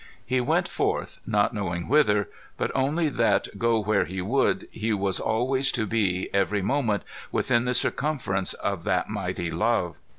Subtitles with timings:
[0.25, 5.19] He went forth, not knowing whither, but only that go where he would, he was
[5.19, 9.97] always to be, every moment, within the circumference of that mighty Love.